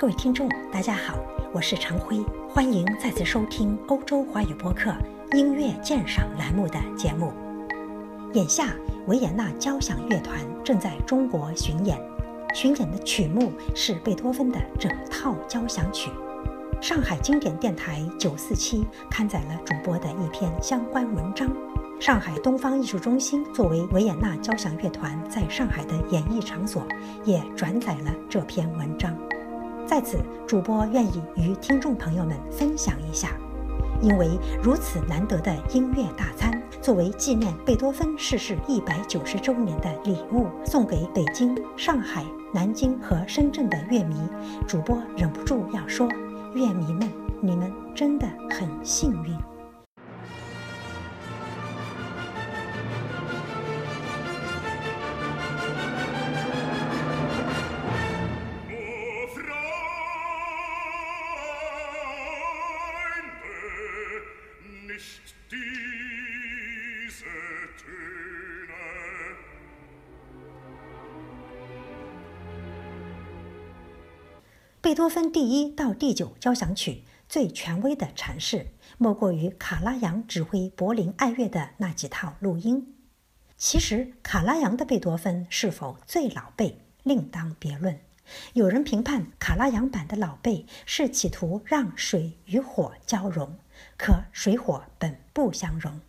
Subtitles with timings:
[0.00, 1.18] 各位听众，大家好，
[1.52, 4.90] 我是常辉，欢迎再次收听欧洲华语播客
[5.32, 7.30] 音乐鉴赏栏目的节目。
[8.32, 8.74] 眼下，
[9.08, 12.00] 维也纳交响乐团正在中国巡演，
[12.54, 16.10] 巡演的曲目是贝多芬的整套交响曲。
[16.80, 21.46] 上海经典电台九四七刊载了主播的一篇相关文章。
[22.00, 26.86] 上海东方艺术中心作为维也纳交响乐团在上海的演艺场所，
[27.22, 29.14] 也转载了这篇文章。
[29.90, 33.36] 在此，主播愿意与听众朋友们分享一下，
[34.00, 44.14] 因为如此难得的音乐大餐，作为纪念贝多芬逝世一百九十周年的礼物，送给北京、上海、南京和深圳的乐迷，
[44.64, 46.06] 主播忍不住要说：
[46.54, 49.19] 乐迷们，你们真的很幸
[74.82, 78.66] 贝多芬第一到第九交响曲最权威的阐释，
[78.98, 82.96] 莫过于卡拉扬指挥柏林爱乐的那几套录音。
[83.56, 88.00] 其实，卡拉扬的贝多芬是否最老辈，另当别论。
[88.54, 93.58] 有人评判卡拉扬版的老辈是企图让水与火交融，
[93.96, 96.00] 可水火本不相容。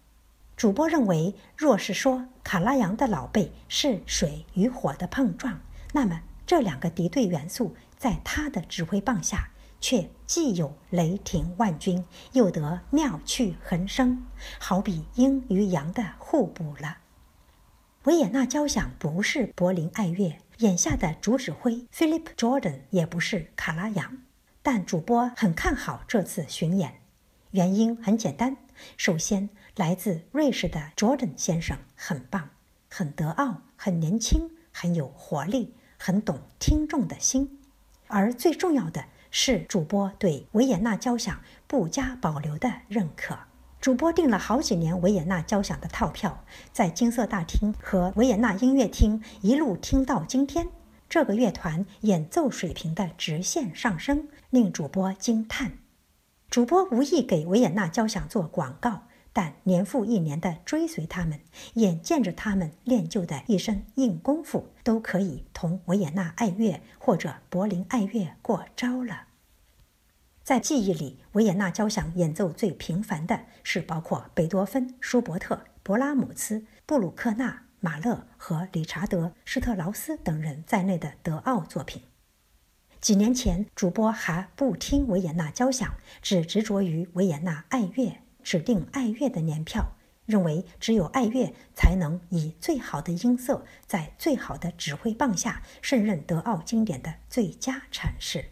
[0.62, 5.60] 主播认为，若是说卡拉扬的老辈是水与火的碰撞，
[5.92, 7.76] 那么这两个敌对元素。
[7.98, 14.24] 在他的指挥棒下，却既有雷霆万钧，又得妙趣横生，
[14.60, 16.98] 好比阴与阳的互补了。
[18.04, 24.20] 维也纳交响不是柏林爱乐，眼下的主指挥 Philip Jordan 也不是卡拉扬，
[24.62, 27.02] 但主播很看好这次巡演，
[27.50, 28.58] 原因很简单：
[28.96, 32.50] 首先，来自瑞士的 Jordan 先生很棒，
[32.90, 37.60] 很德奥，很年轻，很有活力，很懂听众的心。
[38.08, 43.38] 而最重要的是，主播对维也纳交响不加保留的认可。
[43.80, 46.44] 主播订了好几年维也纳交响的套票，
[46.74, 50.68] 在金色大厅和维也纳音乐厅一路听到今天。
[51.08, 55.78] 这个乐团演奏水平的直线上升，令主播惊叹。
[56.50, 59.04] 主播无意给维也纳交响做广告。
[59.34, 61.40] 但年复一年的追随他们，
[61.76, 69.28] 眼见着他们练就的一身硬功夫，都可以同维也纳爱乐或者柏林爱乐过招了。
[70.44, 82.02] 在记忆里，维也纳交响演奏最频繁的是包括贝多芬、舒伯特、勃拉姆斯、布鲁克纳、马勒和理查德·施特劳斯等人在内的德奥作品。
[83.00, 88.18] 几年前，主播还不听维也纳交响，只执着于维也纳爱乐。
[88.44, 98.46] 指定爱乐的年票，认为只有爱乐才能以最好的音色，在最好的指挥棒下，胜任德奥经典的最佳阐释。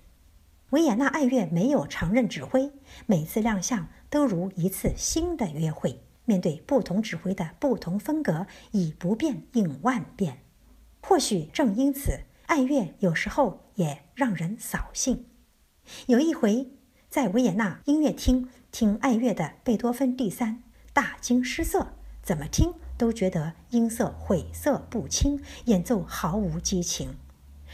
[0.72, 2.72] 维也纳爱乐没有常任指挥，
[3.07, 6.03] 每次亮相都如一次新的约会。
[6.25, 10.44] 面对不同指挥的不同风格，以不变应万变。
[11.01, 15.25] 或许正因此，爱乐有时候也让人扫兴。
[16.06, 16.69] 有一回，
[17.09, 18.47] 在维也纳音乐厅。
[18.79, 20.63] 听爱乐的贝多芬第三，
[20.94, 27.18] 大惊失色，怎么听都觉得音色晦涩不清，演奏毫无激情。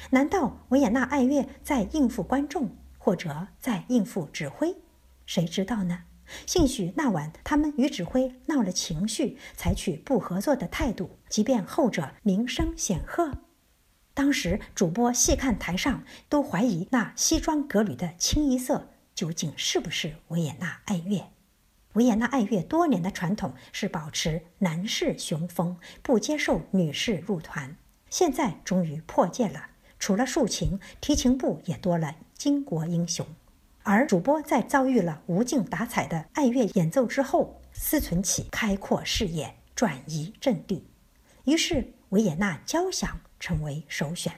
[0.09, 4.77] 难道维也纳爱乐在应付观众，或者在应付指挥？
[5.27, 6.05] 谁知道呢？
[6.47, 13.31] 兴许那晚他们与指挥闹了情绪，采取不合作的态度，即便后者名声显赫。
[14.15, 18.89] 当时主播细看台上，都怀疑那西装革履的清一色。
[19.15, 21.31] 究竟是不是维也纳爱乐？
[21.93, 27.77] 维也纳爱乐多年的传统是保持男士雄风，不接受女士入团。
[28.09, 33.25] 现在终于破戒了，除了竖琴，提琴部也多了巾帼英雄。
[33.83, 40.85] 而主播在遭遇了无精打采的爱乐演奏之后，思忖起开阔视野、转移阵地，
[41.45, 44.33] 于是维也纳交响成为首选。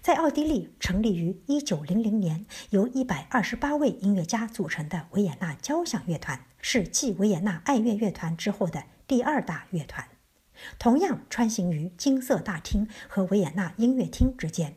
[0.00, 10.08] 在奥地利成立于1900年，由128位音乐家组成的维也纳交响乐团，是继维也纳爱乐乐团之后的第二大乐团，
[10.78, 14.76] 同样穿行于金色大厅和维也纳音乐厅之间。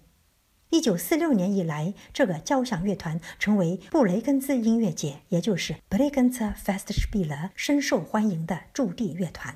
[0.72, 7.20] 1946年以来，这个交响乐团成为布雷根兹音乐节，也就是 b r e g e n z e f e s t s p
[7.20, 9.56] i e l e 深受欢迎的驻地乐团。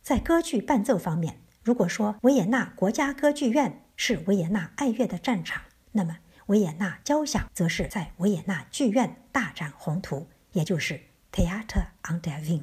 [0.00, 5.60] 在歌剧伴奏方面，如果说维也纳国家歌剧院，是维也纳爱乐的战场，
[5.90, 11.00] 那么维也纳交响则是在维也纳剧院大展宏图，也就是
[11.32, 12.62] Theater an der Wien。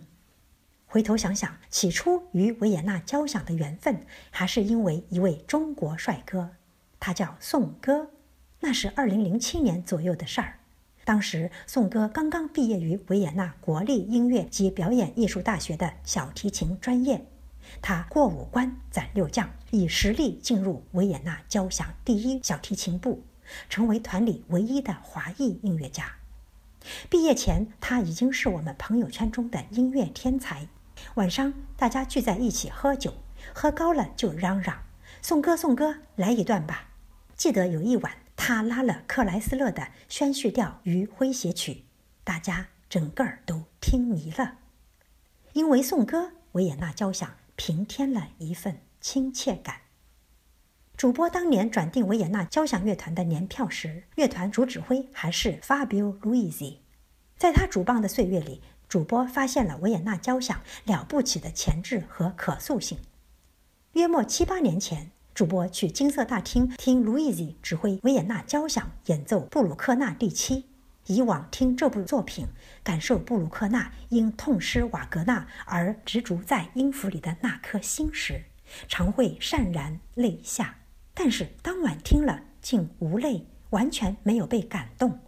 [0.85, 6.51] 回头想想，起初与维也纳交响的缘分，还是因为一位中国帅哥，
[7.01, 8.11] 他叫宋歌。
[8.61, 10.59] 那是二零零七年左右的事儿。
[11.03, 17.27] 当时宋歌刚刚毕业于维也纳国立音乐及表演艺术大学的小提琴专业，
[17.81, 23.23] 他过五关斩六将，以实力进入维也纳交响第一小提琴部，
[23.69, 26.15] 成为团里唯一的华裔音乐家。
[27.09, 30.67] 毕业前，他已经是我们朋友圈中的音乐天才。
[31.15, 33.13] 晚上大家聚在一起喝酒，
[33.53, 34.83] 喝高了就嚷嚷
[35.21, 36.89] ：“宋歌，宋歌，来一段吧！”
[37.35, 41.73] 记得有一晚，他拉了克莱斯勒的《宣叙调与诙谐曲》，
[42.23, 44.59] 大家整个儿都听迷了。
[45.53, 49.81] 因为宋歌，维也纳交响平添了一份亲切感。
[50.97, 56.77] 主播当年转订维也纳交响乐团的年票时，乐团主指挥还是 Fabio Luisi。
[57.37, 62.97] 在他主棒的岁月里，主播发现了维也纳交响了不起的潜质和可塑性。
[63.91, 70.65] 约莫七八年前，主播去金色大厅听 Luisi 指挥维也纳交响演奏布鲁克纳第七。
[71.07, 72.47] 以往听这部作品，
[72.83, 78.45] 感受布鲁克纳因痛失瓦格纳而执着在音符里的那颗心时，
[78.87, 80.75] 常会潸然泪下。
[81.13, 85.19] 但是当晚听了，竟无泪，完全没有被感动。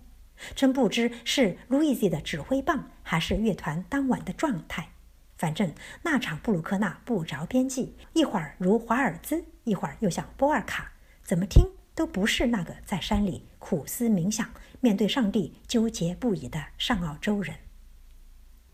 [0.56, 4.90] 真不知是路易斯的指挥棒，还是乐团当晚的状态。
[5.38, 10.92] 反正那场布鲁克纳不着边际，一会儿如华尔兹，一会儿又像波尔卡，
[11.24, 14.50] 怎么听都不是那个在山里苦思冥想、
[14.80, 17.58] 面对上帝纠结不已的上澳洲人。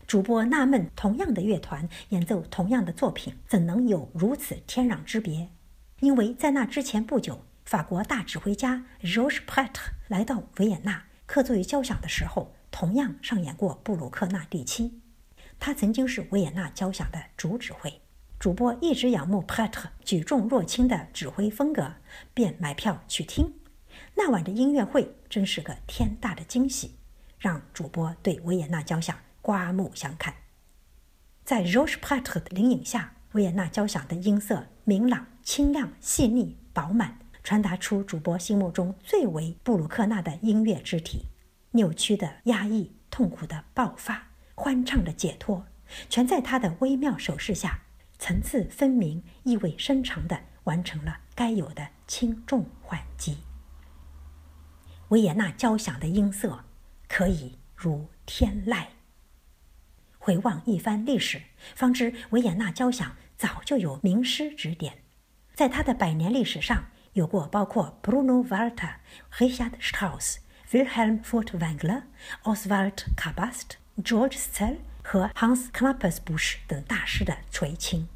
[0.06, 5.50] 主播纳闷：同样的乐团演奏同样的作品，怎能有如此天壤之别？
[5.98, 9.74] 因为在那之前不久，法国大指挥家 Georges Prat
[10.06, 15.00] 来到维也纳客座于交响的时候，同样上演过布鲁克纳第七。
[15.58, 18.00] 他曾经是维也纳交响的主指挥。
[18.38, 19.72] 主播一直仰慕 Prat
[20.04, 21.94] 举重若轻的指挥风格，
[22.32, 23.54] 便买票去听。
[24.14, 26.96] 那晚的音乐会真是个天大的惊喜，
[27.38, 30.34] 让主播对维也纳交响刮目相看。
[31.44, 35.26] 在 Georges Prat 的领引下，维也纳交响的音色明朗。
[35.44, 41.26] 清亮、细腻、饱满，传达出主播心目中最为布鲁克纳的音乐肢体。
[41.72, 45.66] 扭曲的压抑、痛苦的爆发、欢畅的解脱，
[46.08, 47.82] 全在他的微妙手势下，
[48.18, 53.36] 层次分明、意味深长地完成了该有的轻重缓急。
[55.08, 56.64] 维也纳交响的音色
[57.08, 58.86] 可以如天籁。
[60.18, 61.42] 回望一番历史，
[61.74, 64.98] 方知维也纳交响早就有名师指点。
[65.54, 68.94] 在他的百年历史上，有过包括 Bruno Walter、
[69.38, 70.38] Richard Strauss、
[70.70, 72.04] Wilhelm Furtwängler、
[72.42, 78.08] Oswald Kabast、George Szell 和 Hans klappersbusch 等大师的垂青。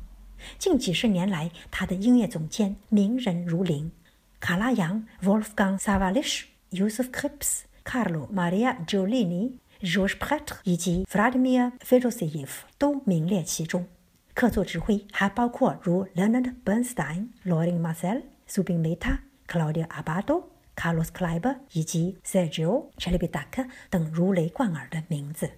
[0.58, 3.92] 近几十年来，他的音乐总监名人如林，
[4.40, 13.86] 卡拉扬、Wolfgang Sawallisch、Josef Krips、Carlo Maria Giulini、Georges Prat 以及 Vladimir Fedoseev 都名列其中。
[14.34, 19.18] 客座指挥还包括如 Leonard Bernstein、Lorin Marcel、Subin Mehta、
[19.48, 20.44] Claudio Abbado、
[20.76, 25.50] Carlos Kleiber 以及 Sergio c h e l i b i d a k 等如雷贯耳的名字。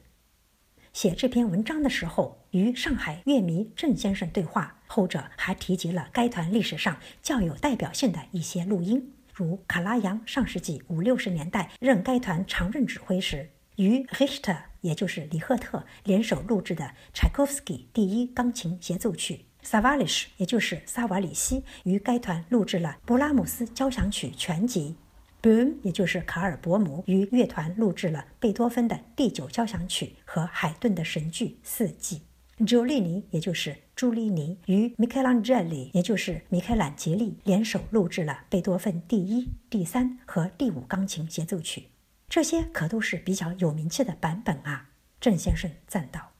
[0.93, 14.59] 写这篇文章的时候，与上海乐迷郑先生对话，后者还提及了该团历史上较有代表性的一些录音，如卡拉扬上世纪五六十年代任该团常任指挥时，与 Richter。
[14.82, 24.97] 也就是李赫特联手录制的柴可夫斯基第一钢琴协奏曲，萨瓦里什，也就是萨瓦里西，与该团录制了布拉姆斯交响曲全集。
[25.42, 32.23] Boom，也就是卡尔伯姆，与乐团录制了贝多芬的第九交响曲和海顿的神剧四季。
[32.66, 41.88] 朱利尼，也就是朱利尼，与米开朗基里，也就是米开朗基利，联手录制了贝多芬第一、第三和第五钢琴协奏曲。
[42.26, 44.88] 这些可都是比较有名气的版本啊，
[45.21, 46.30] 郑先生赞道。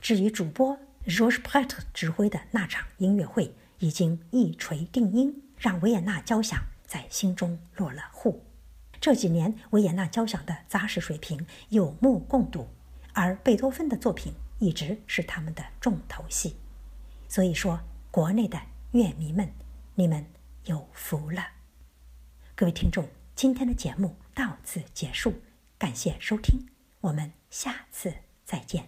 [0.00, 8.44] 至于主播 Georges Prat 指挥的那场音乐会，已经一锤定音，让维也纳交响在心中落了户。
[9.00, 12.68] 这几年维也纳交响的扎实水平有目共睹，
[13.12, 16.54] 而贝多芬的作品一直是他们的重头戏。
[17.32, 18.60] 所以说，国内的
[18.90, 19.50] 乐迷们，
[19.94, 20.22] 你们
[20.64, 21.42] 有福了。
[22.54, 24.14] 各位听众，今天的节目。
[24.34, 25.32] 到此结束，
[25.78, 26.66] 感谢收听，
[27.00, 28.12] 我们下次
[28.44, 28.86] 再见。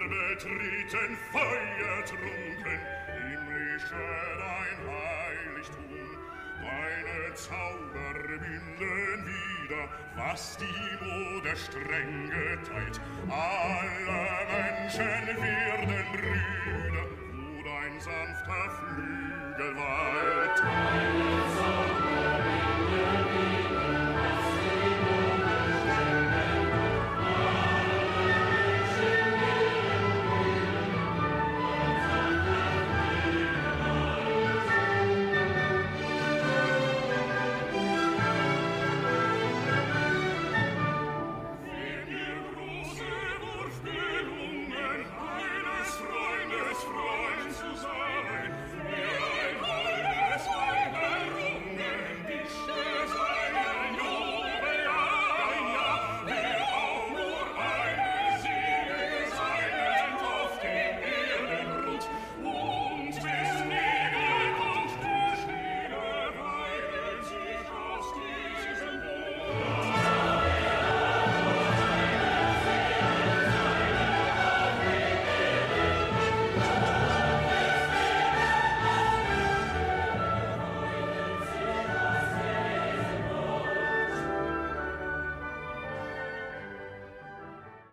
[0.00, 4.06] Betreten feuertrunken himmlische
[4.38, 6.08] dein heiligtum.
[6.62, 13.00] Deine zauber binden wieder was die mode streng geteilt.
[13.28, 18.83] Alle menschen werden brüder wo dein sanfter